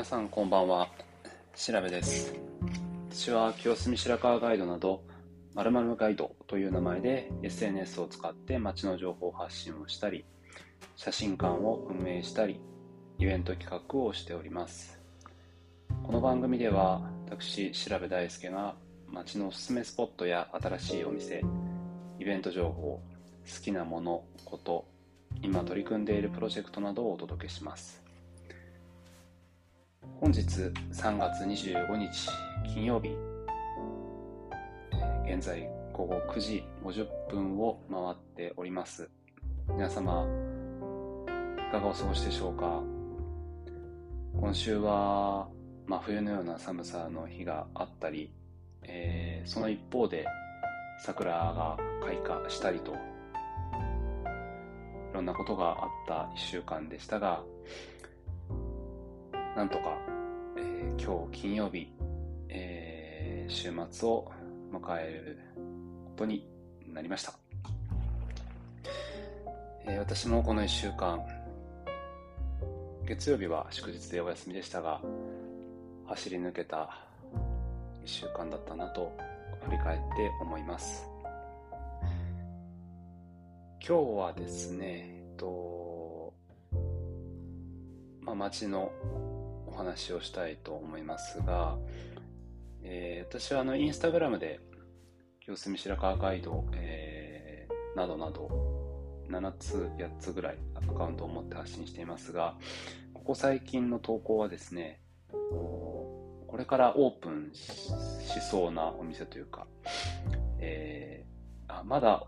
[0.00, 0.88] 皆さんこんばんは。
[1.54, 2.32] 調べです。
[3.10, 5.02] 私は清澄白河ガイドなど
[5.54, 10.24] 〇〇ガイドという名前で SNS を使って街の情報発信をしたり
[10.96, 12.62] 写真館を運営したり
[13.18, 14.98] イベント企画をしております。
[16.02, 21.42] この番組では私調べ大輔が街のおすすめスポットや新しいお店
[22.18, 23.02] イベント情報好
[23.62, 24.86] きなものこと
[25.42, 28.09] 今取り組んでいるプロジェクトなどをお届けします。
[30.20, 30.42] 本日
[30.92, 32.28] 3月25日
[32.72, 33.16] 金曜日。
[35.24, 39.10] 現在午後9時50分を回っております。
[39.68, 40.26] 皆様
[41.68, 42.82] いかがお過ごしでしょうか？
[44.38, 45.48] 今週は
[45.86, 48.30] 真冬のような寒さの日があったり、
[48.82, 50.26] えー、その一方で
[51.02, 52.94] 桜が開花したりとい
[55.14, 57.42] ろんなことがあった1週間でしたが
[59.56, 59.98] なんとか、
[60.56, 61.92] えー、今日金曜日、
[62.48, 64.30] えー、週末を
[64.72, 65.38] 迎える
[66.06, 66.48] ことに
[66.86, 67.34] なりました、
[69.86, 71.20] えー、私もこの1週間
[73.04, 75.00] 月曜日は祝日でお休みでしたが
[76.06, 76.98] 走り抜けた
[78.04, 79.12] 1週間だったなと
[79.64, 81.10] 振り返って思います。
[83.86, 86.32] 今日はですね、えっと、
[88.20, 88.92] まあ、街の
[89.80, 91.78] 話をしたいと思いますが、
[92.82, 94.60] えー、私はあのインスタグラムで
[95.42, 98.50] 清澄白河ガイド、えー、などなど
[99.30, 102.56] 7つ8つぐらいアカウントを持って発信していますが
[103.14, 105.00] ここ最近の投稿はですね
[105.30, 107.90] これからオープンし
[108.50, 109.66] そうなお店というか、
[110.58, 112.26] えー、あまだ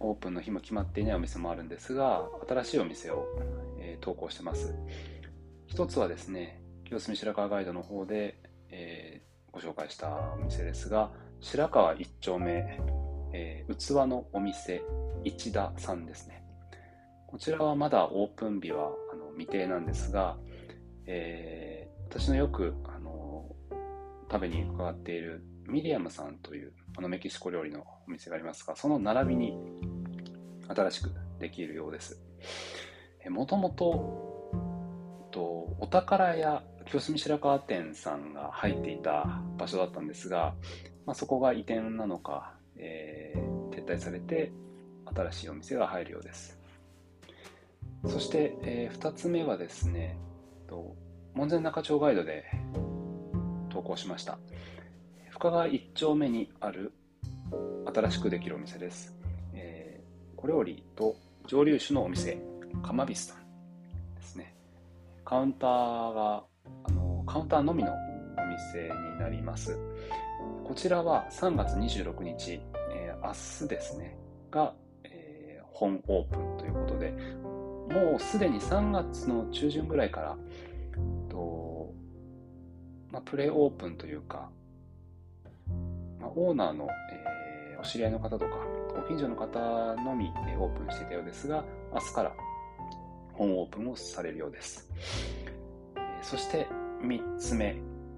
[0.00, 3.26] オープンの日も決まっていないお店もあるんですが新しいお店を、
[3.80, 4.74] えー、投稿してます。
[5.66, 8.38] 一つはですね、清澄白河ガイドの方で、
[8.70, 11.10] えー、ご紹介したお店ですが、
[11.40, 12.80] 白川一丁目、
[13.32, 14.82] えー、器のお店
[15.24, 16.44] 一田さんですね。
[17.26, 20.36] こちらはまだオープン日はあの未定なんですが、
[21.06, 23.46] えー、私のよくあの
[24.30, 29.56] 食べに伺っているミリアムさんというあのメキシコ料理のお店がありますが、その並びに
[30.68, 31.10] 新しく
[31.40, 32.20] できるようです。
[33.30, 34.23] もともと、
[35.84, 40.54] お宝屋清澄白河店さんが入っていた場所だったんですが、
[41.04, 44.50] まあ、そこが移転なのか、えー、撤退されて
[45.14, 46.58] 新しいお店が入るようです。
[48.06, 50.16] そして、えー、2つ目はですね、
[50.68, 50.96] と
[51.34, 52.44] 門前仲町ガイドで
[53.68, 54.38] 投稿しました。
[55.32, 56.94] 深川1丁目にある
[57.94, 59.14] 新しくできるお店です。
[59.52, 61.14] えー、小料理と
[61.46, 62.38] 蒸留酒のお店、
[62.82, 63.44] かまびすさん
[65.24, 66.44] カウンターが、
[66.84, 67.94] あの、カウンターのみのお
[68.46, 69.78] 店になります。
[70.64, 72.60] こちらは3月26日、
[72.94, 74.18] えー、明日ですね、
[74.50, 74.74] が、
[75.04, 77.12] えー、本オープンということで、
[77.90, 80.36] もうすでに3月の中旬ぐらいから、
[81.28, 81.92] と
[83.14, 84.50] まあ、プレオープンというか、
[86.20, 88.46] まあ、オーナーの、えー、お知り合いの方とか、
[88.94, 92.32] ご近所の方のみでオープンしていたようですが、明日から
[93.34, 94.88] 本オープンをされるようです。
[96.22, 96.66] そして
[97.02, 97.76] 3つ目、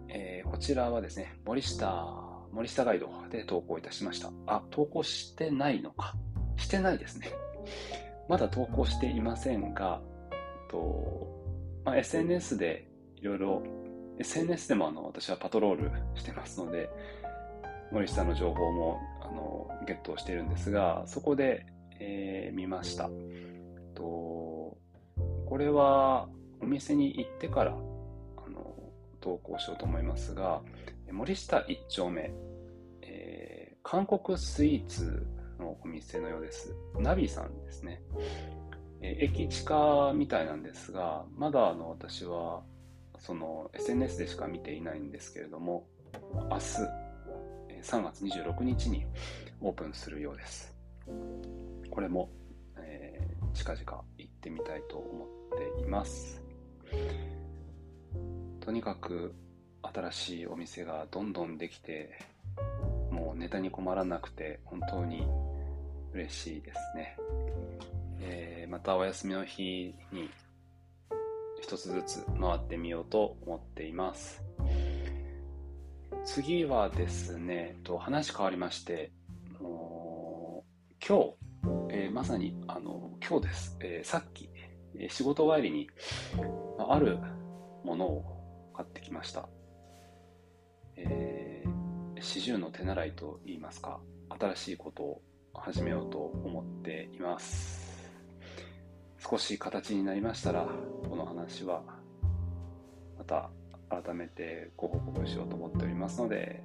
[0.09, 2.15] えー、こちらはですね、森下、
[2.53, 4.31] 森下ガイドで投稿いたしました。
[4.47, 6.15] あ、投稿してないのか。
[6.57, 7.31] してないですね。
[8.29, 10.01] まだ投稿していませんが、
[10.71, 11.27] と
[11.85, 13.63] まあ、SNS でいろいろ、
[14.19, 16.91] SNS でもあの私はパトロールしてますので、
[17.93, 21.67] 森下の情報もあのゲットしてるんですが、そこで、
[22.01, 23.09] えー、見ました。
[23.95, 24.66] と
[25.47, 26.29] これは
[26.61, 28.75] お店に行ってからあの
[29.21, 30.61] 投稿しようと思いますが、
[31.11, 32.33] 森下一丁目、
[33.03, 35.27] えー、韓国スイーツ
[35.59, 36.75] のお店のようです。
[36.99, 38.03] ナビさんですね。
[39.01, 42.63] えー、駅地下みたいなんですが、まだあの私は
[43.19, 45.87] その SNS でしか見ていないんですけれども、
[46.51, 47.07] 明日、
[47.83, 49.07] 3月26日に
[49.61, 50.75] オープンするようです。
[51.91, 52.31] これも、
[52.79, 54.05] えー、近々
[54.47, 55.29] ってみたいと思っ
[55.77, 56.41] ています。
[58.61, 59.35] とにかく
[59.83, 62.11] 新しいお店がどんどんできて、
[63.11, 65.27] もうネタに困らなくて本当に
[66.13, 67.17] 嬉しいですね。
[68.21, 70.31] えー、またお休みの日に
[71.61, 74.45] 一つずつ回ってみようと思っています。
[76.25, 79.11] 次はですね、と話変わりまして、
[79.61, 81.35] もう今日、
[81.91, 84.49] えー、まさにあの今日です、えー、さっき
[84.99, 85.89] え仕事帰りに
[86.89, 87.19] ある
[87.85, 89.49] ものを買ってきました。
[90.97, 94.01] えー、四十の手習いと言いますか、
[94.31, 95.23] 新しいことを
[95.55, 98.11] 始めようと思っています。
[99.19, 100.67] 少し形になりましたら、
[101.09, 101.83] この話は
[103.19, 103.51] また
[103.89, 106.63] 改めてご報告しようと思っておりますので、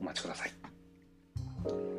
[0.00, 1.97] お待ちください。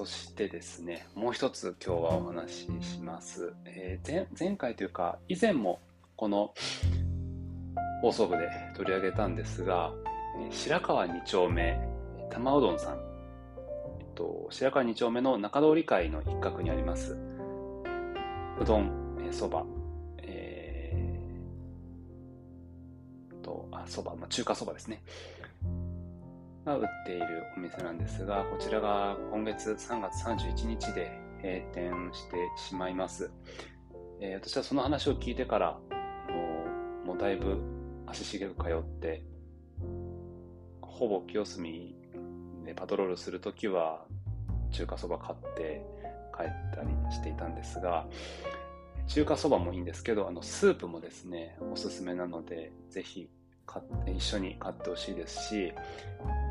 [0.00, 3.52] そしてですね、もう一つ今日はお話しします。
[3.66, 5.78] えー、前回というか、以前も
[6.16, 6.54] この
[8.00, 9.92] 放送部で取り上げたんですが、
[10.50, 11.78] 白川2丁目
[12.30, 12.98] 玉うどんさん、
[14.00, 17.18] えっと、白川2丁目の中通り会の一角にあります、
[18.58, 19.66] うどんえ、そば、
[20.22, 25.02] えー、と、あ、そば、まあ、中華そばですね。
[26.70, 31.10] が売っているお店なんですが、こちらが今月3月31日で
[31.42, 33.30] 閉店してしまいます。
[34.20, 35.78] えー、私はその話を聞いてから、
[37.04, 37.58] もう、だいぶ
[38.06, 39.24] 足しげく通って、
[40.80, 41.94] ほぼ清澄
[42.64, 44.04] でパトロールするときは
[44.70, 45.82] 中華そば買って
[46.36, 48.06] 帰ったりしていたんですが、
[49.08, 53.28] 中華そばもいいんですけど、あの、スープもですね、おすすめなので、ぜひ
[53.66, 55.72] 買って一緒に買ってほしいですし、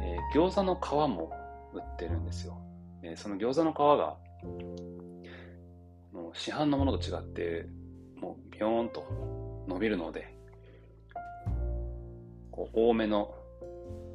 [0.02, 1.32] えー、餃子の皮も
[1.74, 2.58] 売ってるんですよ。
[3.02, 4.18] えー、その餃子の皮が、
[6.12, 7.68] もう市販のものと違って、
[8.16, 10.36] もうビヨーンと伸びるので、
[12.52, 13.34] こう多めの、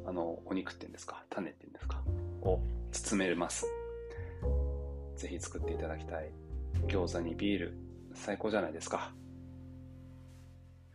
[0.05, 2.03] あの、お肉っていうんですか、種っていうんですか、
[2.41, 2.59] を
[2.91, 3.65] 包めます。
[5.15, 6.31] ぜひ作っていただきたい。
[6.87, 7.77] 餃子にビール、
[8.13, 9.13] 最高じゃないですか。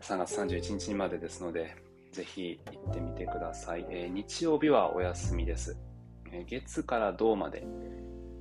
[0.00, 1.76] 3月31日までですので、
[2.12, 3.86] ぜひ行ってみてください。
[3.90, 5.76] えー、日曜日はお休みです。
[6.32, 7.64] えー、月から銅まで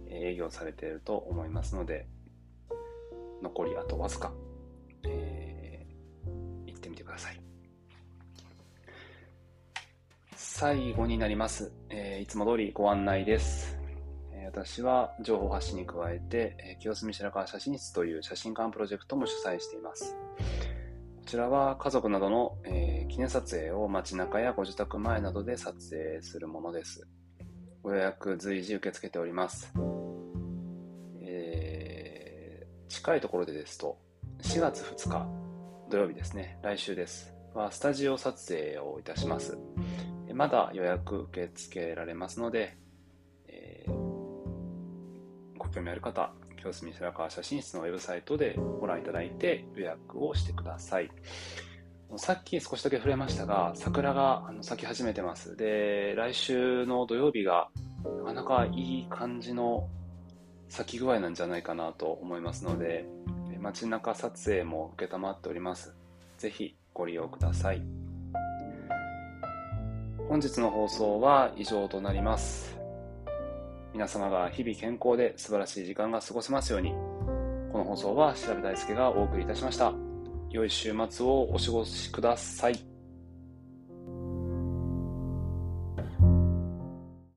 [0.10, 2.08] 営業されていると思いますので、
[3.42, 4.34] 残りあとわずか、
[5.04, 7.40] えー、行ってみてください。
[10.36, 11.72] 最後になります。
[11.90, 13.78] え、いつも通りご案内です。
[14.46, 20.18] 私は情報発信に加えて、清澄白河写真室という写真館プロジェクトも主催しています。
[21.30, 27.08] ちらは家族などの、えー、記念撮影を街中やご自宅前などで撮影するものです。
[27.84, 29.72] ご予約随時受け付けております。
[31.22, 34.00] えー、近いところでですと、
[34.42, 35.28] 4月2日
[35.92, 37.32] 土曜日ですね、来週です。
[37.54, 39.56] は、スタジオ撮影をいたします。
[40.34, 42.76] まだ予約受け付けられますので、
[43.48, 43.92] えー、
[45.60, 51.10] ご興味ある方、清澄白河写真室のウェブサイトでご覧いただいて予約をしてください。
[52.18, 55.56] さっき少しだけ触れましたが、桜が咲き始めてます。
[55.56, 57.70] で、来週の土曜日が
[58.04, 59.88] なかなかいい感じの
[60.68, 63.06] 咲き具合なんじゃないかなと思いますので、
[63.60, 65.94] 街中撮影も承っております。
[66.38, 67.82] ぜひご利用ください。
[70.28, 72.79] 本日の放送は以上となります。
[73.94, 76.92] 皆様が日々健康で素晴らしい時間が過ごせますように。
[77.72, 79.94] この放送は調べ大輔がお送りいたしました。
[80.50, 82.89] 良い週末をお過ごしください。